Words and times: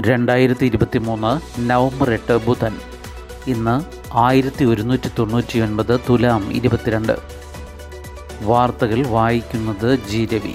രണ്ടായിരത്തി 0.00 0.66
ഇരുപത്തി 0.66 0.98
മൂന്ന് 0.98 1.60
നവംബർ 1.70 2.10
എട്ട് 2.10 2.46
ബുധൻ. 2.46 2.76
ഇന്ന് 3.46 3.84
ആയിരത്തി 4.12 4.64
ഒരുന്നൂറ്റി 4.64 5.10
തൊണ്ണൂറ്റി 5.18 5.58
ഒൻപത് 5.58 6.00
തുലാം 6.08 6.52
ഇരുപത്തിരണ്ട്. 6.52 7.16
വാർത്തകൾ 8.42 9.06
വായിക്കുന്നത് 9.06 9.98
ജി 10.10 10.28
രവി. 10.32 10.54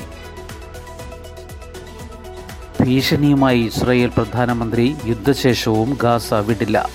ഭീഷണിയുമായി 2.83 3.59
ഇസ്രയേൽ 3.59 4.11
പ്രധാനമന്ത്രി 4.17 4.95
യുദ്ധശേഷവും 5.05 5.97
ഗാസ 6.03 6.33
വിടില്ല. 6.33 6.89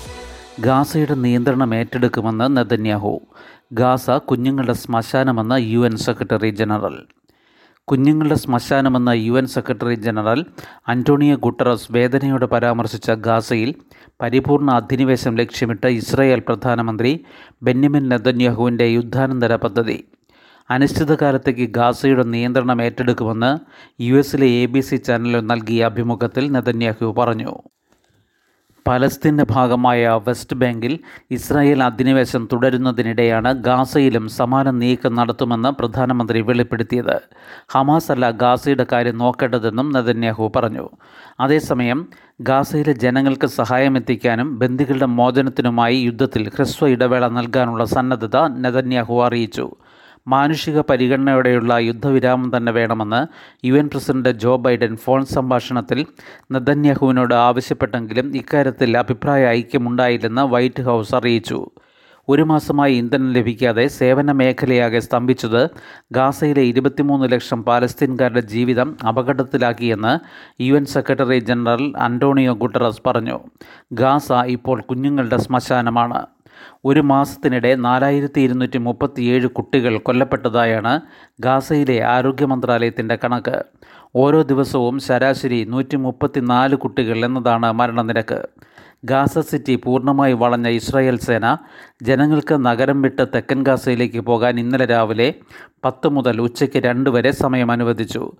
ഗാസയുടെ 0.59 1.15
നിയന്ത്രണം 1.15 1.75
ഏറ്റെടുക്കുമെന്ന് 1.75 2.57
നെതന്യാഹു. 2.57 3.19
ഗാസ 3.73 4.09
കുഞ്ഞുങ്ങളുടെ 4.09 4.73
ശ്മശാനമെന്ന് 4.73 5.55
യു 5.59 5.79
എൻ 5.79 5.97
സെക്രട്ടറി 5.97 6.49
ജനറൽ. 6.49 7.05
കുഞ്ഞുങ്ങളുടെ 7.89 8.35
ശ്മശാനമെന്ന 8.35 9.09
U 9.09 9.33
N 9.33 9.47
secretary 9.47 9.95
general 9.95 10.45
Antonio 10.87 11.35
Guterres 11.35 11.91
വേദനയോടെ 11.91 12.45
പരാമർശിച്ച 12.45 13.11
ഗാസയിൽ 13.11 13.75
പരിപൂർണ 14.21 14.71
അധിനിവേശം 14.71 15.37
ലക്ഷ്യമിട്ട് 15.37 15.87
ഇസ്രായേൽ 15.87 16.39
പ്രധാനമന്ത്രി 16.39 17.25
ബെന്യമിൻ 17.63 18.09
നെതന്യാഹുവിന്റെ 18.09 18.87
യുദ്ധാനന്തര 18.87 19.55
പദ്ധതി. 19.55 19.97
അനിശ്ചിതകാലത്തേക്ക് 20.69 21.69
ഗാസയുടെ 21.69 22.23
നിയന്ത്രണം 22.23 22.81
ഏറ്റെടുക്കുമെന്ന് 22.81 23.51
യു 24.03 24.15
എസിലെ 24.15 24.47
എ 24.61 24.65
ബി 24.65 24.79
സി 24.79 24.95
ചാനലിൽ 24.95 25.45
നൽകിയ 25.45 25.85
അഭിമുഖത്തിൽ 25.85 26.51
നെതന്യാഹു 26.51 27.13
പറഞ്ഞു. 27.17 27.53
പലസ്തീന്റെ 28.87 29.45
ഭാഗമായ 29.51 30.19
വെസ്റ്റ് 30.27 30.55
ബാങ്കിൽ 30.55 30.99
ഇസ്രായേൽ 31.31 31.83
അധിനിവേശം 31.83 32.49
തുടരുന്നതിനിടെയാണ് 32.53 33.53
ഗാസയിലും 33.53 34.27
സമാന 34.27 34.71
നീക്കം 34.71 35.15
നടത്തുമെന്ന് 35.15 35.69
പ്രധാനമന്ത്രി 35.69 36.41
വെളിപ്പെടുത്തിയത്. 36.41 37.21
ഹമാസ് 37.69 38.11
അല്ല 38.11 38.29
ഗാസയുടെ 38.29 38.85
കാര്യം 38.91 39.17
നോക്കേണ്ടതെന്നും 39.17 39.91
നെതന്യാഹു 39.91 40.51
പറഞ്ഞു. 40.55 40.89
അതേസമയം 41.39 42.07
ഗാസയിലെ 42.41 42.93
ജനങ്ങൾക്ക് 42.93 43.47
സഹായമെത്തിക്കാനും 43.47 44.59
ബന്ദികളുടെ 44.59 45.05
മോചനത്തിനുമായി 45.05 45.97
യുദ്ധത്തിൽ 45.97 46.51
ഹ്രസ്വ 46.55 46.87
ഇടവേള 46.87 47.27
നൽകാനുള്ള 47.27 47.83
സന്നദ്ധത 47.85 48.37
നെതന്യാഹു 48.37 49.23
അറിയിച്ചു. 49.23 49.71
മാനുഷിക 50.27 50.81
പരിഗണനയോടെയുള്ള 50.81 51.73
യുദ്ധവിരാമം 51.73 52.57
തന്നെ 52.57 52.71
വേണമെന്ന് 52.71 53.27
U 53.65 53.73
N 53.73 53.87
president 53.87 54.29
Joe 54.29 54.57
Biden 54.57 54.97
phone 54.97 55.25
സംഭാഷണത്തിൽ 55.25 56.05
നദന്യഹുവിനോട് 56.51 57.33
ആവശ്യപ്പെട്ടെങ്കിലും 57.33 58.37
ഇക്കാര്യത്തിൽ 58.37 58.97
അഭിപ്രായ 58.97 59.45
ഐക്യമുണ്ടായില്ലെന്ന് 59.45 60.41
വൈറ്റ് 60.41 60.83
ഹൗസ് 60.83 61.15
അറിയിച്ചു. 61.15 61.69
ഒരു 62.29 62.41
മാസമായി 62.41 62.95
ഇന്ധനം 62.95 63.33
ലഭിക്കാതെ 63.33 63.87
സേവന 63.87 64.31
മേഖലയാകെ 64.31 64.99
സ്തംഭിച്ചത് 64.99 65.69
ഗാസയിലെ 66.11 66.61
ഇരുപത്തിമൂന്ന് 66.61 67.31
ലക്ഷം 67.31 67.63
പാലസ്തീൻകാരുടെ 67.63 68.39
ജീവിതം 68.39 68.97
അപകടത്തിലാക്കിയെന്ന് 69.07 70.19
U 70.63 70.73
N 70.73 70.85
secretary 70.85 71.39
general 71.39 71.93
Antonio 71.97 72.53
Guterres 72.53 73.01
പറഞ്ഞു. 73.07 73.39
ഗാസ 73.93 74.31
ഇപ്പോൾ 74.31 74.81
കുഞ്ഞുങ്ങളുടെ 74.81 75.37
ശ്മശാനമാണ്. 75.37 76.34
ഒരു 76.85 76.99
മാസത്തിനിടെ 76.99 77.75
നാലായിരത്തി 77.75 78.41
ഇരുന്നൂറ്റി 78.41 78.77
മുപ്പത്തിയേഴ് 78.77 79.47
കുട്ടികൾ 79.47 79.97
കൊല്ലപ്പെട്ടതായാണ് 79.97 81.01
ഗാസയിലെ 81.39 82.01
ആരോഗ്യ 82.03 82.45
മന്ത്രാലയത്തിന്റെ 82.45 83.17
കണക്ക്. 83.23 83.63
ഓരോ 84.15 84.41
ദിവസവും 84.41 84.99
ശരാശരി 84.99 85.63
നൂറ്റി 85.63 85.95
മുപ്പത്തിനാല് 85.95 86.75
കുട്ടികൾ 86.75 87.25
എന്നതാണ് 87.25 87.71
മരണനിരക്ക്. 87.71 88.47
ഗാസ 89.05 89.39
സിറ്റി 89.39 89.75
പൂർണമായി 89.75 90.33
വളഞ്ഞ 90.33 90.67
ഇസ്രായേൽ 90.67 91.17
സേന 91.17 91.57
ജനങ്ങൾക്ക് 92.01 92.65
നഗരം 92.65 93.01
വിട്ട് 93.01 93.27
തെക്കൻ 93.35 93.63
ഗാസയിലേക്ക് 93.63 94.19
പോകാൻ 94.19 94.59
ഇന്നലെ 94.59 94.85
രാവിലെ 94.85 95.33
പത്ത് 95.85 96.07
മുതൽ 96.07 96.41
ഉച്ചയ്ക്ക് 96.41 96.77
രണ്ട് 96.77 97.09
വരെ 97.09 97.31
സമയം 97.31 97.71
അനുവദിച്ചു. 97.71 98.31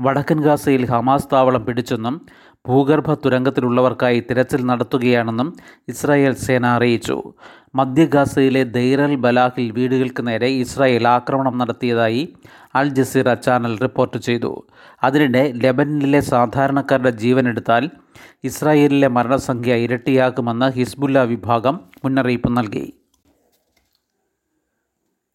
വടക്കൻ 0.00 0.40
ഗാസയിൽ 0.40 0.86
ഹമാസ് 0.86 1.28
താവളം 1.32 1.66
പിടിച്ചെന്നും 1.66 2.26
ഭൂഗർഭ 2.68 3.14
തുരങ്കത്തിലുള്ളവർക്കായി 3.14 4.20
തിരച്ചിൽ 4.20 4.66
നടത്തുകയാണെന്നും 4.66 5.56
ഇസ്രായേൽ 5.88 6.34
സേന 6.34 6.66
അറിയിച്ചു. 6.66 7.22
മധ്യ 7.74 8.04
ഗാസയിലെ 8.06 8.64
ദൈറൽ 8.64 9.14
ബലാഹിൽ 9.14 9.70
വീടുകൾക്ക് 9.70 10.26
നേരെ 10.26 10.46
ഇസ്രായേൽ 10.46 11.08
ആക്രമണം 11.08 11.58
നടത്തിയതായി 11.58 12.34
അൽ 12.74 12.88
ജസീറ 12.88 13.34
ചാനൽ 13.34 13.78
റിപ്പോർട്ട് 13.78 14.16
ചെയ്തു. 14.16 14.66
അതിനിടെ 15.04 15.52
ലെബനിലെ 15.64 16.20
സാധാരണക്കാരുടെ 16.20 17.10
ജീവനെടുത്താൽ 17.10 17.90
ഇസ്രായേലിലെ 18.44 19.08
മരണസംഖ്യ 19.08 19.74
ഇരട്ടിയാക്കുമെന്ന് 19.74 20.70
ഹിസ്ബുല്ല 20.72 21.22
വിഭാഗം 21.22 21.80
മുന്നറിയിപ്പ് 22.04 22.56
നൽകി. 22.58 22.92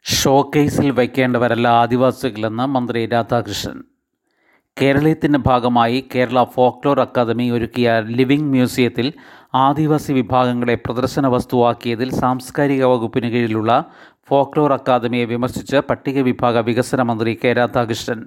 ഷോക്കേസിൽ 0.05 0.91
വയ്ക്കേണ്ടവരല്ല 0.91 1.67
ആദിവാസികളെന്ന് 1.67 2.65
മന്ത്രി 2.65 3.05
രാധാകൃഷ്ണൻ. 3.05 3.96
കേരളീയത്തിന്റെ 4.81 5.39
ഭാഗമായി 5.45 6.05
കേരള 6.15 6.43
ഫോക്ലോർ 6.43 6.99
അക്കാദമി 6.99 7.45
ഒരുക്കിയ 7.51 7.93
ലിവിംഗ് 8.17 8.51
മ്യൂസിയത്തിൽ 8.51 9.07
ആദിവാസി 9.55 10.13
വിഭാഗങ്ങളെ 10.13 10.75
പ്രദർശന 10.75 11.27
വസ്തുവാക്കിയതിൽ 11.27 12.09
സാംസ്കാരിക 12.11 12.83
വകുപ്പിന് 12.83 13.29
കീഴിലുള്ള 13.29 13.71
ഫോക്ലോർ 14.29 14.73
അക്കാദമിയെ 14.73 15.25
വിമർശിച്ച് 15.25 15.77
പട്ടിക 15.89 16.21
വിഭാഗ 16.21 16.57
വികസന 16.57 17.01
മന്ത്രി 17.01 17.39
കെ 17.43 17.53
രാധാകൃഷ്ണൻ. 17.53 18.21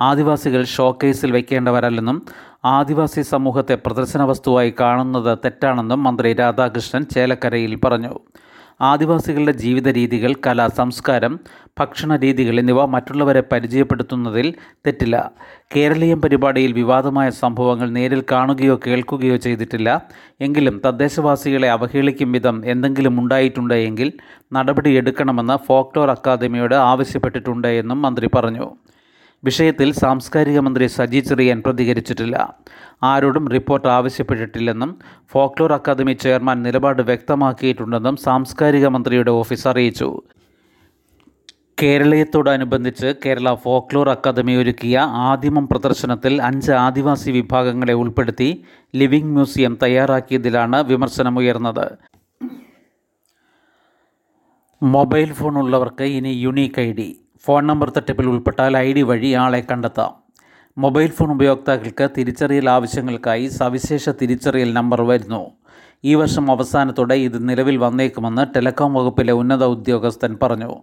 ആദിവാസികൾ 0.00 0.64
ഷോക്കേസിൽ 0.64 1.32
വയ്ക്കേണ്ടവരല്ലെന്നും 1.32 2.18
ആദിവാസി 2.64 3.22
സമൂഹത്തെ 3.22 3.74
പ്രദർശന 3.74 4.22
വസ്തുവായി 4.22 4.74
കാണുന്നത് 4.80 5.38
തെറ്റാണെന്നും 5.44 6.02
മന്ത്രി 6.02 6.32
രാധാകൃഷ്ണൻ 6.32 7.04
ചേലക്കരയിൽ 7.14 7.74
പറഞ്ഞു. 7.84 8.14
ആദിവാസികളുടെ 8.80 9.52
ജീവിത 9.52 9.88
രീതികൾ 9.88 10.34
കല 10.46 10.66
സംസ്കാരം 10.68 11.38
ഭക്ഷണ 11.78 12.16
രീതികൾ 12.16 12.60
എന്നിവ 12.60 12.84
മറ്റുള്ളവരെ 12.86 13.42
പരിചയപ്പെടുത്തുന്നതിൽ 13.52 14.54
തെറ്റില്ല. 14.86 15.30
കേരളീയം 15.76 16.22
പരിപാടിയിൽ 16.22 16.72
വിവാദമായ 16.72 17.30
സംഭവങ്ങൾ 17.30 17.90
നേരിൽ 17.90 18.24
കാണുകയോ 18.32 18.80
കേൾക്കുകയോ 18.86 19.36
ചെയ്തിട്ടില്ല. 19.36 20.00
എങ്കിലും 20.40 20.82
തദ്ദേശവാസികളെ 20.86 21.70
അവഹേളിക്കും 21.70 22.32
വിധം 22.32 22.62
എന്തെങ്കിലും 22.66 23.20
ഉണ്ടായിട്ടുണ്ടെങ്കിൽ 23.20 24.12
നടപടിയെടുക്കണമെന്ന് 24.52 25.56
ഫോക്ലോർ 25.66 26.10
അക്കാദമിയോട് 26.10 26.74
ആവശ്യപ്പെട്ടിട്ടുണ്ട് 26.74 27.68
എന്നും 27.68 28.02
മന്ത്രി 28.02 28.28
പറഞ്ഞു. 28.34 28.68
വിഷയത്തിൽ 29.44 29.92
സാംസ്കാരിക 29.92 30.58
മന്ത്രി 30.58 30.86
സജി 30.86 31.18
ചെറിയാൻ 31.18 31.62
പ്രതികരിച്ചിട്ടില്ല. 31.66 32.54
ആരോടും 33.02 33.48
റിപ്പോർട്ട് 33.48 33.88
ആവശ്യപ്പെട്ടിട്ടില്ലെന്നും 33.88 34.98
ഫോക്ലോർ 35.30 35.72
അക്കാദമി 35.72 36.12
ചെയർമാൻ 36.12 36.62
നിലപാട് 36.62 37.02
വ്യക്തമാക്കിയിട്ടുണ്ടെന്നും 37.02 38.16
സാംസ്കാരിക 38.16 38.86
മന്ത്രിയുടെ 38.86 39.30
ഓഫീസ് 39.30 39.68
അറിയിച്ചു. 39.68 40.22
കേരളീയത്തോടനുബന്ധിച്ച് 41.82 43.14
കേരള 43.26 43.54
ഫോക്ലോർ 43.54 44.10
അക്കാദമി 44.10 44.52
ഒരുക്കിയ 44.52 44.98
ആദിമം 44.98 45.68
പ്രദർശനത്തിൽ 45.68 46.42
അഞ്ച് 46.42 46.72
ആദിവാസി 46.72 47.30
വിഭാഗങ്ങളെ 47.30 47.92
ഉൾപ്പെടുത്തി 47.92 48.64
ലിവിംഗ് 48.96 49.32
മ്യൂസിയം 49.32 49.78
തയ്യാറാക്കിയതിലാണ് 49.82 50.84
വിമർശനമുയർന്നത്. 50.84 51.98
മൊബൈൽ 54.82 55.32
ഫോൺ 55.32 55.58
ഉള്ളവർക്ക് 55.58 56.02
ഇനി 56.02 56.28
unique 56.28 56.80
I 56.80 56.92
D. 56.92 57.25
Phone 57.44 57.66
number 57.66 57.92
തട്ടിപ്പിൽ 57.96 58.26
ഉൾപ്പെട്ടാൽ 58.26 58.76
ഐ 58.76 58.92
ഡി 58.92 59.02
വഴി 59.02 59.32
ആളെ 59.32 59.64
കണ്ടെത്താം. 59.70 60.14
മൊബൈൽ 60.78 61.10
ഫോൺ 61.10 61.30
ഉപയോക്താക്കൾക്ക് 61.30 62.08
തിരിച്ചറിയൽ 62.18 62.70
ആവശ്യങ്ങൾക്കായി 62.70 63.46
സവിശേഷ 63.46 64.08
തിരിച്ചറിയൽ 64.08 64.72
നമ്പർ 64.72 65.02
വരുന്നു. 65.02 65.50
ഈ 66.04 66.14
വർഷം 66.14 66.50
അവസാനത്തോടെ 66.50 67.14
ഇത് 67.14 67.48
നിലവിൽ 67.48 67.76
വന്നേക്കുമെന്ന് 67.76 68.54
ടെലികോം 68.56 68.94
വകുപ്പിലെ 68.94 69.32
ഉന്നത 69.32 69.64
ഉദ്യോഗസ്ഥൻ 69.64 70.38
പറഞ്ഞു. 70.42 70.74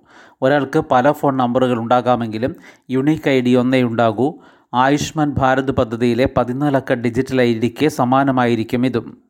ഒരാൾക്ക് 0.41 0.80
പല 0.80 1.12
ഫോൺ 1.12 1.38
നമ്പറുകൾ 1.38 1.80
ഉണ്ടാകാമെങ്കിലും 1.80 2.56
യുണീക്ക് 2.90 3.30
ഐ 3.30 3.41
ഡി 3.41 3.56
ഒന്നേ 3.56 3.84
ഉണ്ടാകൂ. 3.84 4.34
ആയുഷ്മാൻ 4.74 5.30
ഭാരത് 5.30 5.72
പദ്ധതിയിലെ 5.72 6.30
പതിനാലക്ക 6.38 6.94
ഡിജിറ്റൽ 6.94 7.41
ഐ 7.41 7.59
ഡിക്ക് 7.59 7.88
സമാനമായിരിക്കും 7.88 8.85
ഇതും. 8.85 9.24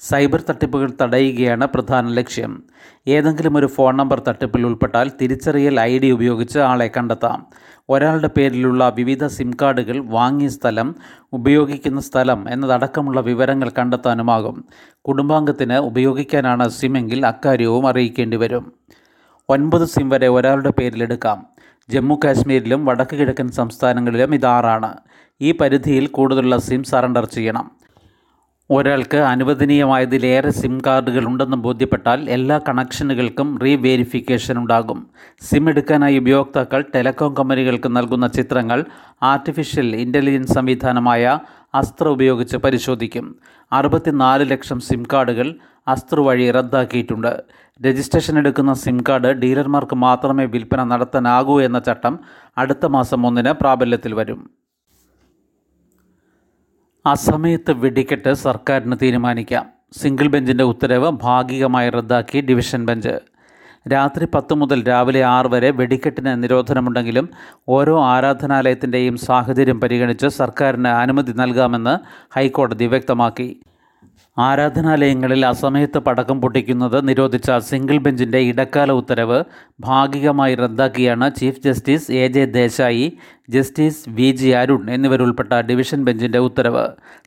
സൈബർ 0.00 0.44
തട്ടിപ്പുകൾ 0.50 0.92
തടയുകയാണ് 1.02 1.66
പ്രധാന 1.66 2.08
ലക്ഷ്യം. 2.08 2.62
ഏതെങ്കിലും 3.08 3.56
ഒരു 3.56 3.66
ഫോൺ 3.66 3.96
നമ്പർ 3.96 4.22
തട്ടിപ്പിൽ 4.28 4.66
ഉൾപ്പെട്ടാൽ 4.66 5.10
തിരിച്ചറിയൽ 5.22 5.80
ഐ 5.80 5.98
ഡി 5.98 6.10
ഉപയോഗിച്ച് 6.10 6.58
ആളെ 6.58 6.90
കണ്ടെത്താം. 6.96 7.46
ഒരാളുടെ 7.88 8.30
പേരിലുള്ള 8.36 8.88
വിവിധ 8.96 9.26
സിം 9.26 9.50
കാർഡുകൾ 9.62 10.04
വാങ്ങിയ 10.04 10.48
സ്ഥലം 10.48 10.94
ഉപയോഗിക്കുന്ന 11.32 12.00
സ്ഥലം 12.00 12.52
എന്നതടക്കമുള്ള 12.52 13.20
വിവരങ്ങൾ 13.20 13.70
കണ്ടെത്താനുമാകും. 13.78 14.64
കുടുംബാംഗത്തിന് 15.08 15.74
ഉപയോഗിക്കാനാണ് 15.74 16.68
സിമെങ്കിൽ 16.68 17.26
അക്കാര്യവും 17.26 17.88
അറിയിക്കേണ്ടി 17.88 18.36
വരും. 18.36 18.72
ഒൻപത് 19.48 19.84
സിം 19.84 20.08
വരെ 20.08 20.28
ഒരാളുടെ 20.28 20.72
പേരിലെടുക്കാം 20.78 21.46
ജമ്മു 21.90 22.20
കാശ്മീരിലും 22.24 22.84
വടക്ക് 22.84 23.16
കിഴക്കൻ 23.16 23.50
സംസ്ഥാനങ്ങളിലും 23.50 24.34
ഇത് 24.34 24.46
ആറാണ്. 24.46 24.96
ഈ 25.40 25.52
പരിധിയിൽ 25.52 26.06
കൂടുതലുള്ള 26.06 26.56
സിം 26.56 26.84
സറണ്ടർ 26.84 27.24
ചെയ്യണം. 27.24 27.70
ഒരാൾക്ക് 28.70 29.16
അനുവദനീയമായതിലേറെ 29.16 30.50
സിം 30.50 30.82
കാർഡുകൾ 30.86 31.26
ഉണ്ടെന്ന് 31.26 31.56
ബോധ്യപ്പെട്ടാൽ 31.56 32.30
എല്ലാ 32.30 32.60
കണക്ഷനുകൾക്കും 32.68 33.58
റീ 33.58 33.76
വെരിഫിക്കേഷൻ 33.76 34.58
ഉണ്ടാകും. 34.58 35.06
സിം 35.42 35.68
എടുക്കാനായി 35.68 36.18
ഉപയോക്താക്കൾ 36.18 36.84
ടെലികോം 36.94 37.34
കമ്പനികൾക്ക് 37.34 37.96
നൽകുന്ന 37.96 38.26
ചിത്രങ്ങൾ 38.26 38.84
ആർട്ടിഫിഷ്യൽ 39.22 39.96
ഇന്റലിജൻസ് 39.96 40.52
സംവിധാനമായ 40.52 41.38
അസ്ത്ര 41.74 42.08
ഉപയോഗിച്ച് 42.08 42.56
പരിശോധിക്കും. 42.56 43.38
അറുപത്തിനാല് 43.72 44.50
ലക്ഷം 44.50 44.80
സിം 44.80 45.06
കാർഡുകൾ 45.12 45.54
അസ്ത്ര 45.88 46.20
വഴി 46.20 46.50
റദ്ദാക്കിയിട്ടുണ്ട്. 46.50 47.42
രജിസ്ട്രേഷൻ 47.86 48.38
എടുക്കുന്ന 48.38 48.72
സിം 48.72 49.04
കാർഡ് 49.08 49.28
ഡീലർമാർക്ക് 49.28 49.96
മാത്രമേ 49.96 50.44
വിൽപ്പന 50.44 50.84
നടത്താനാകൂ 50.84 51.60
എന്ന 51.60 51.78
ചട്ടം 51.78 52.18
അടുത്ത 52.58 52.86
മാസം 52.86 53.26
ഒന്നിന് 53.26 53.50
പ്രാബല്യത്തിൽ 53.50 54.14
വരും. 54.14 54.50
അസമയത്ത് 57.08 57.72
വെടിക്കെട്ട് 57.72 58.32
സർക്കാരിന് 58.34 58.96
തീരുമാനിക്കാം. 59.02 59.66
സിംഗിൾ 59.92 60.26
ബെഞ്ചിന്റെ 60.26 60.64
ഉത്തരവ് 60.64 61.10
ഭാഗികമായി 61.22 61.90
റദ്ദാക്കി 61.90 62.40
ഡിവിഷൻ 62.40 62.86
ബെഞ്ച്. 62.86 63.14
രാത്രി 63.92 64.26
പത്ത് 64.34 64.54
മുതൽ 64.54 64.82
രാവിലെ 64.88 65.24
ആറ് 65.24 65.46
വരെ 65.46 65.70
വെടിക്കെട്ടിന് 65.70 66.42
നിരോധനമുണ്ടെങ്കിലും 66.42 67.26
ഓരോ 67.68 67.94
ആരാധനാലയത്തിന്റെയും 68.04 69.16
സാഹചര്യം 69.16 69.80
പരിഗണിച്ച് 69.80 70.26
സർക്കാരിന് 70.26 70.88
അനുമതി 70.88 71.32
നൽകാമെന്ന് 71.32 71.94
ഹൈക്കോടതി 72.36 72.86
വ്യക്തമാക്കി. 72.86 73.48
ആരാധനാലയങ്ങളിൽ 74.38 75.46
അസമയത്ത് 75.46 75.98
പടക്കം 75.98 76.40
പൊട്ടിക്കുന്നത് 76.40 77.08
നിരോധിച്ച 77.08 77.50
സിംഗിൾ 77.58 77.98
ബെഞ്ചിന്റെ 77.98 78.38
ഇടക്കാല 78.38 78.92
ഉത്തരവ് 78.92 79.44
ഭാഗികമായി 79.80 80.54
റദ്ദാക്കിയാണ് 80.54 81.34
chief 81.34 81.62
justice 81.64 82.12
A 82.12 82.28
J 82.28 82.44
Desai 82.44 83.12
justice 83.50 84.04
V 84.08 84.30
G 84.30 84.48
Arun 84.48 84.90
എന്നിവരുൾപ്പെട്ട 84.90 85.52
division 85.60 86.04
ബെഞ്ചിന്റെ 86.04 86.38
ഉത്തരവ്. 86.38 86.86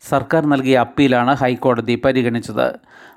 സർക്കാർ 0.10 0.46
നൽകിയ 0.46 0.78
അപ്പീലാണ് 0.78 1.36
ഹൈക്കോടതി 1.36 2.02
പരിഗണിച്ചത്. 2.06 2.68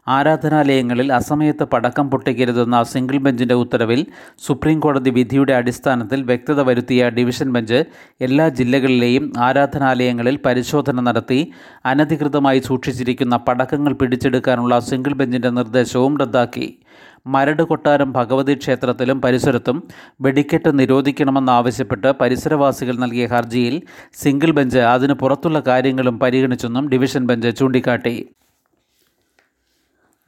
ആരാധനാലയങ്ങളിൽ 0.09 1.13
അസമയത്ത് 1.13 1.65
പടക്കം 1.65 2.11
പൊട്ടിക്കരുതെന്ന 2.11 2.83
സിംഗിൾ 2.83 3.17
ബെഞ്ചിന്റെ 3.17 3.55
ഉത്തരവിൽ 3.55 4.07
സുപ്രീം 4.47 4.81
കോടതി 4.81 5.11
വിധിയുടെ 5.11 5.53
അടിസ്ഥാനത്തിൽ 5.53 6.23
വ്യക്തത 6.23 6.61
വരുത്തിയ 6.61 7.09
ഡിവിഷൻ 7.09 7.53
ബെഞ്ച് 7.53 7.85
എല്ലാ 8.21 8.49
ജില്ലകളിലെയും 8.49 9.33
ആരാധനാലയങ്ങളിൽ 9.39 10.39
പരിശോധന 10.47 11.01
നടത്തി 11.01 11.53
അനധികൃതമായി 11.87 12.61
സൂക്ഷിച്ചിരിക്കുന്ന 12.61 13.37
പടക്കങ്ങൾ 13.37 13.93
പിടിച്ചെടുക്കാനുള്ള 13.93 14.79
സിംഗിൾ 14.79 15.13
ബെഞ്ചിന്റെ 15.13 15.51
നിർദ്ദേശവും 15.51 16.19
റദ്ദാക്കി. 16.19 16.79
മരട് 17.27 17.63
കൊട്ടാരം 17.63 18.13
ഭഗവതി 18.13 18.55
ക്ഷേത്രത്തിലും 18.55 19.23
പരിസരത്തും 19.23 19.83
വെടിക്കെട്ട് 20.21 20.79
നിരോധിക്കണമെന്നാവശ്യപ്പെട്ട് 20.79 22.13
പരിസരവാസികൾ 22.13 22.97
നൽകിയ 22.97 23.27
ഹർജിയിൽ 23.27 23.83
സിംഗിൾ 24.13 24.51
ബെഞ്ച് 24.51 24.79
അതിന് 24.79 25.13
പുറത്തുള്ള 25.13 25.61
കാര്യങ്ങളും 25.61 26.19
പരിഗണിച്ചെന്നും 26.19 26.89
ഡിവിഷൻ 26.89 27.27
ബെഞ്ച് 27.27 27.57
ചൂണ്ടിക്കാട്ടി. 27.57 28.29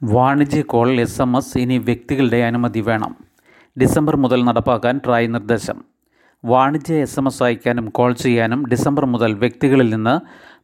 വാണിജ്യ 0.03 0.61
കോൾ 0.61 1.01
എസ് 1.01 1.21
എം 1.21 1.37
എസ് 1.37 1.57
ഇനി 1.57 1.77
വ്യക്തികളുടെ 1.77 2.37
അനുമതി 2.37 2.79
വേണം. 2.79 3.15
ഡിസംബർ 3.81 4.15
മുതൽ 4.15 4.43
നടപ്പാക്കാൻ 4.43 5.01
ട്രായ് 5.05 5.33
നിർദ്ദേശം. 5.33 5.83
വാണിജ്യ 6.45 6.95
എസ് 6.95 7.19
എം 7.19 7.27
എസ് 7.27 7.43
അയക്കാനും 7.43 7.89
കോൾ 7.89 8.13
ചെയ്യാനും 8.13 8.67
ഡിസംബർ 8.67 9.05
മുതൽ 9.05 9.33
വ്യക്തികളിൽ 9.33 9.89
നിന്ന് 9.89 10.19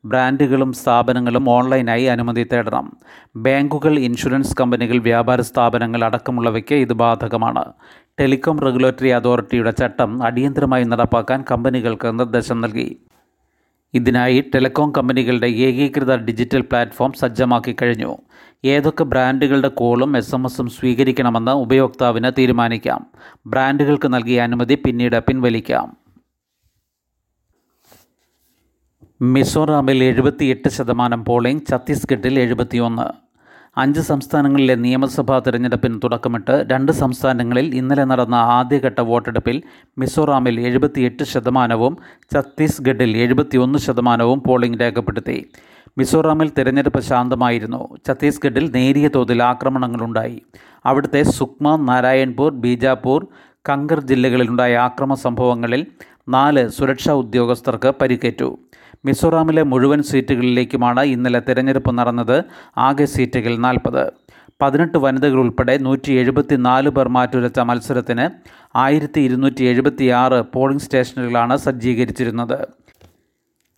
ബ്രാൻഡുകളും 0.07 0.73
സ്ഥാപനങ്ങളും 0.73 1.49
ഓൺലൈനായി 1.49 2.03
അനുമതി 2.03 2.47
തേടണം. 2.53 2.97
ബാങ്കുകൾ 3.35 3.99
ഇൻഷുറൻസ് 3.99 4.55
കമ്പനികൾ 4.61 4.97
വ്യാപാര 4.97 5.41
സ്ഥാപനങ്ങൾ 5.41 6.03
അടക്കമുള്ളവയ്ക്ക് 6.05 6.75
ഇത് 6.75 6.93
ബാധകമാണ്. 6.93 7.73
ടെലികോം 8.19 8.59
റെഗുലേറ്ററി 8.59 9.09
അതോറിറ്റിയുടെ 9.09 9.71
ചട്ടം 9.71 10.23
അടിയന്തരമായി 10.23 10.83
നടപ്പാക്കാൻ 10.83 11.43
കമ്പനികൾക്ക് 11.51 12.19
നിർദ്ദേശം 12.19 12.61
നൽകി. 12.61 12.97
ഇതിനായി 13.93 14.51
ടെലികോം 14.55 14.91
കമ്പനികളുടെ 14.91 15.47
ഏകീകൃത 15.47 16.15
ഡിജിറ്റൽ 16.15 16.61
പ്ലാറ്റ്ഫോം 16.61 17.13
സജ്ജമാക്കി 17.13 17.75
കഴിഞ്ഞു. 17.81 18.17
ഏതൊക്കെ 18.65 19.03
ബ്രാൻഡുകളുടെ 19.03 19.67
കോളും 19.67 20.17
എസ് 20.17 20.35
എം 20.35 20.45
എസും 20.45 20.69
സ്വീകരിക്കണമെന്ന് 20.69 21.51
ഉപയോക്താവിന് 21.51 22.31
തീരുമാനിക്കാം. 22.37 23.07
ബ്രാൻഡുകൾക്ക് 23.45 24.13
നൽകിയ 24.13 24.41
അനുമതി 24.41 24.75
പിന്നീട് 24.75 25.19
പിൻവലിക്കാം. 25.19 25.97
മിസോറാമിൽ 29.21 30.03
എഴുപത്തിയെട്ട് 30.03 30.69
ശതമാനം 30.69 31.25
പോളിംഗ് 31.25 31.67
ഛത്തീസ്ഗഡിൽ 31.69 32.39
എഴുപത്തിയൊന്ന്. 32.39 33.32
അഞ്ച് 33.77 34.01
സംസ്ഥാനങ്ങളിലെ 34.01 34.75
നിയമസഭാ 34.75 35.39
തെരഞ്ഞെടുപ്പിന് 35.39 35.99
തുടക്കമിട്ട് 36.03 36.65
രണ്ട് 36.71 36.91
സംസ്ഥാനങ്ങളിൽ 36.91 37.75
ഇന്നലെ 37.75 38.03
നടന്ന 38.03 38.35
ആദ്യഘട്ട 38.35 39.01
വോട്ടെടുപ്പിൽ 39.01 39.63
മിസോറാമിൽ 39.97 40.59
എഴുപത്തിയെട്ട് 40.59 41.23
ശതമാനവും 41.23 41.97
ഛത്തീസ്ഗഡിൽ 42.33 43.17
എഴുപത്തിയൊന്ന് 43.17 43.79
ശതമാനവും 43.79 44.43
പോളിംഗ് 44.47 44.79
രേഖപ്പെടുത്തി. 44.81 45.45
മിസോറാമിൽ 45.97 46.51
തിരഞ്ഞെടുപ്പ് 46.57 46.99
ശാന്തമായിരുന്നു. 46.99 47.97
ഛത്തീസ്ഗഡിൽ 48.07 48.71
നേരിയ 48.71 49.09
തോതിൽ 49.15 49.43
ആക്രമണങ്ങളുണ്ടായി. 49.43 50.41
അവിടുത്തെ 50.85 51.23
സുക്മ 51.23 51.75
നാരായൺപൂർ 51.75 52.51
ബീജാപൂർ 52.53 53.27
കങ്കർ 53.69 53.99
ജില്ലകളിലുണ്ടായ 53.99 54.77
ആക്രമ 54.77 55.13
സംഭവങ്ങളിൽ 55.13 55.87
നാല് 56.29 56.69
സുരക്ഷാ 56.69 57.13
ഉദ്യോഗസ്ഥർക്ക് 57.13 57.93
പരിക്കേറ്റു. 58.01 58.57
മിസോറാമിലെ 59.05 59.63
മുഴുവൻ 59.63 60.01
സീറ്റുകളിലേക്കുമാണ് 60.03 61.01
ഇന്നലെ 61.01 61.41
തിരഞ്ഞെടുപ്പ് 61.49 61.97
നടന്നത്. 61.97 62.43
ആകെ 62.77 63.05
സീറ്റുകൾ 63.05 63.55
നാൽപ്പത്. 63.57 64.11
പതിനെട്ട് 64.61 64.97
വനിതകൾ 64.97 65.39
ഉൾപ്പെടെ 65.39 65.77
നൂറ്റി 65.77 66.11
എഴുപത്തി 66.11 66.55
നാല് 66.55 66.89
പേർ 66.89 67.07
മാറ്റുരച്ച 67.07 67.59
മത്സരത്തിന് 67.59 68.29
ആയിരത്തി 68.77 69.21
ഇരുന്നൂറ്റി 69.21 69.63
എഴുപത്തി 69.63 70.05
ആറ് 70.05 70.43
പോളിംഗ് 70.53 70.81
സ്റ്റേഷനുകളാണ് 70.81 71.57
സജ്ജീകരിച്ചിരുന്നത്. 71.57 72.82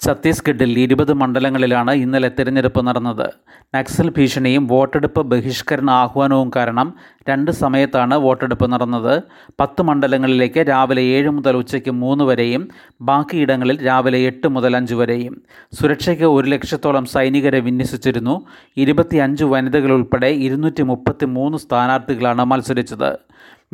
ഛത്തീസ്ഗഡിൽ 0.01 0.79
ഇരുപത് 0.79 1.13
മണ്ഡലങ്ങളിലാണ് 1.13 1.91
ഇന്നലെ 1.91 2.29
തിരഞ്ഞെടുപ്പ് 2.39 2.87
നടന്നത്. 2.87 3.27
നക്സൽ 3.75 4.09
ഭീഷണിയും 4.17 4.67
വോട്ടെടുപ്പ് 4.67 5.21
ബഹിഷ്കരണ 5.21 5.89
ആഹ്വാനവും 5.91 6.51
കാരണം 6.55 6.93
രണ്ട് 7.29 7.51
സമയത്താണ് 7.51 8.15
വോട്ടെടുപ്പ് 8.15 8.71
നടന്നത്. 8.73 9.21
പത്ത് 9.59 9.81
മണ്ഡലങ്ങളിലേക്ക് 9.81 10.63
രാവിലെ 10.69 11.01
ഏഴ് 11.01 11.29
മുതൽ 11.29 11.55
ഉച്ചയ്ക്ക് 11.55 11.91
മൂന്ന് 11.91 12.23
വരെയും 12.23 12.67
ബാക്കിയിടങ്ങളിൽ 13.01 13.85
രാവിലെ 13.85 14.17
എട്ട് 14.17 14.47
മുതൽ 14.47 14.75
അഞ്ച് 14.75 14.93
വരെയും. 14.93 15.41
സുരക്ഷയ്ക്ക് 15.79 16.23
ഒരു 16.23 16.47
ലക്ഷത്തോളം 16.47 17.05
സൈനികരെ 17.05 17.59
വിന്യസിച്ചിരുന്നു. 17.59 18.35
ഇരുപത്തിയഞ്ച് 18.77 19.43
വനിതകൾ 19.43 19.91
ഉൾപ്പെടെ 19.91 20.31
ഇരുന്നൂറ്റി 20.47 20.83
മുപ്പത്തി 20.83 21.25
മൂന്ന് 21.37 21.57
സ്ഥാനാർത്ഥികളാണ് 21.57 22.45
മത്സരിച്ചത്. 22.45 23.11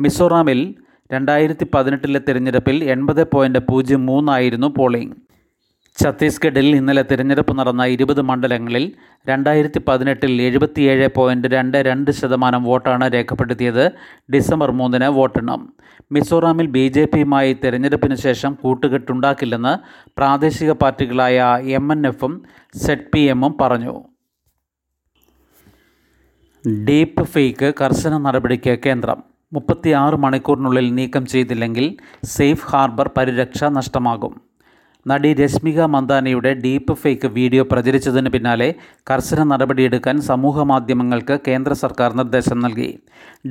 മിസോറാമിൽ 0.00 0.62
രണ്ടായിരത്തി 1.12 1.66
പതിനെട്ടിലെ 1.74 2.20
തിരഞ്ഞെടുപ്പിൽ 2.28 2.84
എൺപത് 2.84 3.22
പോയിന്റ് 3.34 3.58
പൂജ്യം 3.68 4.02
മൂന്നായിരുന്നു 4.06 4.70
പോളിംഗ്. 4.78 5.14
ഛത്തീസ്ഗഡിൽ 6.00 6.76
ഇന്നലെ 6.76 7.02
തിരഞ്ഞെടുപ്പ് 7.02 7.58
നടന്ന 7.58 7.84
ഇരുപത് 7.84 8.20
മണ്ഡലങ്ങളിൽ 8.20 8.92
രണ്ടായിരത്തി 9.28 9.80
പതിനെട്ടിൽ 9.88 10.42
എഴുപത്തിയേഴ് 10.42 11.08
പോയിന്റ് 11.16 11.48
രണ്ട് 11.48 11.76
രണ്ട് 11.78 12.10
ശതമാനം 12.10 12.64
വോട്ടാണ് 12.64 13.12
രേഖപ്പെടുത്തിയത്. 13.12 13.84
ഡിസംബർ 14.34 14.70
മൂന്നിന് 14.70 15.08
വോട്ടെണ്ണം. 15.08 15.60
മിസോറാമിൽ 16.12 16.66
ബി 16.66 16.88
ജെ 16.88 17.04
പിയുമായി 17.04 17.52
തിരഞ്ഞെടുപ്പിന് 17.64 18.14
ശേഷം 18.14 18.54
കൂട്ടുകെട്ടുണ്ടാക്കില്ലെന്ന് 18.62 19.74
പ്രാദേശിക 20.18 20.72
പാർട്ടികളായ 20.72 21.58
എം 21.64 21.92
എൻ 21.92 22.06
എഫും 22.06 22.32
സെഡ് 22.84 23.10
പി 23.14 23.20
എമ്മും 23.20 23.56
പറഞ്ഞു. 23.60 23.94
ഡീപ്പ് 26.88 27.22
ഫേക്ക് 27.22 27.74
കർശന 27.80 28.18
നടപടിക്ക് 28.18 28.78
കേന്ദ്രം. 28.86 29.22
മുപ്പത്തിയാറ് 29.52 30.14
മണിക്കൂറിനുള്ളിൽ 30.14 30.94
നീക്കം 30.94 31.26
ചെയ്തില്ലെങ്കിൽ 31.26 31.96
സേഫ് 32.24 32.66
ഹാർബർ 32.66 33.10
പരിരക്ഷ 33.16 33.64
നഷ്ടമാകും. 33.64 34.51
നടി 35.06 35.30
രശ്മിക 35.32 35.80
മന്ദാനയുടെ 35.92 36.50
ഡീപ്പ് 36.64 36.94
ഫേക്ക് 36.94 37.28
വീഡിയോ 37.36 37.62
പ്രചരിച്ചതിന് 37.70 38.30
പിന്നാലെ 38.30 38.68
കർശന 39.10 39.42
നടപടിയെടുക്കാൻ 39.42 40.16
സമൂഹ 40.28 40.62
മാധ്യമങ്ങൾക്ക് 40.62 41.36
കേന്ദ്ര 41.46 41.72
സർക്കാർ 41.80 42.10
നിർദ്ദേശം 42.20 42.58
നൽകി. 42.64 42.90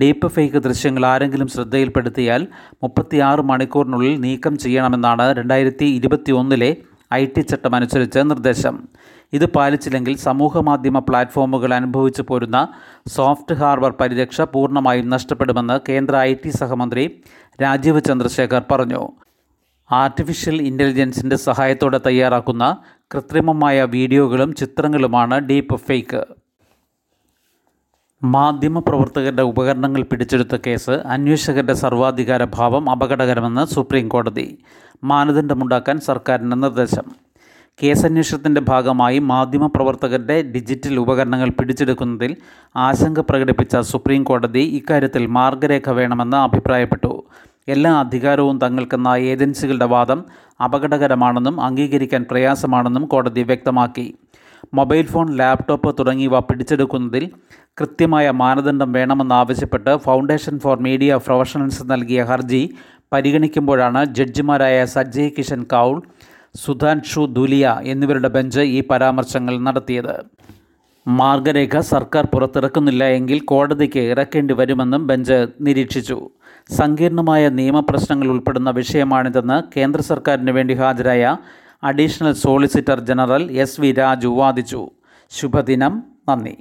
ഡീപ്പ് 0.01 0.27
ഫേക്ക് 0.27 0.60
ദൃശ്യങ്ങൾ 0.67 1.05
ആരെങ്കിലും 1.05 1.48
ശ്രദ്ധയിൽപ്പെടുത്തിയാൽ 1.48 2.41
മുപ്പത്തിയാറ് 2.84 3.43
മണിക്കൂറിനുള്ളിൽ 3.50 4.15
നീക്കം 4.25 4.58
ചെയ്യണമെന്നാണ് 4.58 5.25
രണ്ടായിരത്തി 5.39 5.88
ഇരുപത്തി 5.98 6.34
ഒന്നിലെ 6.41 6.72
ഐ 7.13 7.24
ടി 7.25 7.41
ചട്ടം 7.41 7.74
അനുസരിച്ച് 7.75 8.20
നിർദ്ദേശം. 8.29 8.75
ഇത് 9.34 9.46
പാലിച്ചില്ലെങ്കിൽ 9.55 10.15
സമൂഹമാധ്യമ 10.27 11.00
പ്ലാറ്റ്ഫോമുകൾ 11.00 11.74
അനുഭവിച്ചു 11.79 12.24
പോരുന്ന 12.29 12.60
സോഫ്റ്റ് 13.15 13.58
ഹാർബർ 13.62 13.93
പരിരക്ഷ 14.01 14.41
പൂർണമായും 14.53 15.10
നഷ്ടപ്പെടുമെന്ന് 15.15 15.77
കേന്ദ്ര 15.89 16.15
ഐ 16.29 16.34
സഹമന്ത്രി 16.62 17.05
രാജീവ് 17.62 18.01
ചന്ദ്രശേഖർ 18.10 18.63
പറഞ്ഞു. 18.72 19.03
ആർട്ടിഫിഷ്യൽ 19.91 20.62
ഇന്റലിജൻസിന്റെ 20.62 21.36
സഹായത്തോടെ 21.36 22.00
തയ്യാറാക്കുന്ന 22.05 22.77
കൃത്രിമമായ 23.13 23.83
വീഡിയോകളും 23.83 24.53
ചിത്രങ്ങളുമാണ് 24.53 25.39
ഡീപ്പ് 25.39 25.75
ഫേക്ക് 25.75 26.21
മാധ്യമപ്രവർത്തകരുടെ 28.24 29.41
ഉപകരണങ്ങൾ 29.41 30.01
പിടിച്ചെടുത്ത 30.01 30.62
കേസ് 30.67 30.91
അന്വേഷകരുടെ 30.91 31.74
സർവാധികാര 31.74 32.43
ഭാവം 32.43 32.89
അപകടകരമെന്ന് 32.89 33.65
സുപ്രീം 33.65 34.07
കോടതി 34.07 34.57
മാനദണ്ഡമുണ്ടാക്കാൻ 35.03 36.00
സർക്കാരിന്റെ 36.00 36.55
നിർദ്ദേശം. 36.55 37.05
കേസന്വേഷണത്തിന്റെ 37.83 38.62
ഭാഗമായി 38.62 39.19
മാധ്യമപ്രവർത്തകരുടെ 39.19 40.41
ഡിജിറ്റൽ 40.41 41.00
ഉപകരണങ്ങൾ 41.00 41.50
പിടിച്ചെടുക്കുന്നതിൽ 41.50 42.36
ആശങ്ക 42.75 43.19
പ്രകടിപ്പിച്ച 43.19 43.75
സുപ്രീം 43.77 44.24
കോടതി 44.24 44.60
ഇക്കാര്യത്തിൽ 44.60 45.25
മാർഗരേഖ 45.25 45.89
വേണമെന്ന് 45.89 46.38
അഭിപ്രായപ്പെട്ടു. 46.38 47.24
എല്ലാ 47.68 48.00
അധികാരവും 48.00 48.62
തങ്ങൾക്കെന്ന 48.62 49.08
ഏജൻസികളുടെ 49.08 49.86
വാദം 49.86 50.25
അപകടകരമാണെന്നും 50.63 51.62
അംഗീകരിക്കാൻ 51.62 52.25
പ്രയാസമാണെന്നും 52.32 53.06
കോടതി 53.06 53.44
വ്യക്തമാക്കി. 53.44 54.13
മൊബൈൽ 54.74 55.06
ഫോൺ 55.06 55.36
ലാപ്ടോപ്പ് 55.36 55.96
തുടങ്ങിയവ 56.00 56.39
പിടിച്ചെടുക്കുന്നതിൽ 56.39 57.30
കൃത്യമായ 57.82 58.32
മാനദണ്ഡം 58.32 58.94
വേണമെന്നാവശ്യപ്പെട്ട് 58.94 59.98
ഫൗണ്ടേഷൻ 59.98 60.60
ഫോർ 60.60 60.80
മീഡിയ 60.80 61.15
പ്രൊഫഷണൽസ് 61.15 61.84
നൽകിയ 61.91 62.24
ഹർജി 62.24 62.70
പരിഗണിക്കുമ്പോഴാണ് 63.13 64.06
ജഡ്ജിമാരായ 64.06 64.86
സജ്ജയ് 64.86 65.32
കിഷൻ 65.38 65.63
കൗൾ 65.63 66.01
സുധാൻഷു 66.56 67.25
ദുലിയ 67.25 67.77
എന്നിവരുടെ 67.84 68.27
ബെഞ്ച് 68.27 68.60
ഈ 68.60 68.84
പരാമർശങ്ങൾ 68.88 69.60
നടത്തിയത്. 69.60 70.25
മാർഗരേഖ 71.08 71.80
സർക്കാർ 71.80 72.25
പുറത്തിറക്കുന്നില്ല 72.25 73.03
എങ്കിൽ 73.03 73.39
കോടതിക്ക് 73.39 74.00
ഇറക്കേണ്ടി 74.00 74.53
വരുമെന്നും 74.53 75.08
ബെഞ്ച് 75.08 75.48
നിരീക്ഷിച്ചു. 75.62 76.30
സങ്കീർണമായ 76.70 77.50
നിയമപ്രശ്നങ്ങൾ 77.50 78.27
ഉൾപ്പെടുന്ന 78.27 78.70
വിഷയമാണിതെന്ന് 78.70 79.80
കേന്ദ്ര 79.80 80.01
സർക്കാരിന് 80.01 80.51
വേണ്ടി 80.51 80.74
ഹാജരായ 80.74 81.38
additional 81.84 82.34
solicitor 82.34 83.00
general 83.00 83.51
S 83.51 83.82
V 83.82 83.91
Raju 83.91 84.27
വാദിച്ചു. 84.27 84.89
ശുഭദിനം. 85.30 86.03
നന്ദി. 86.30 86.58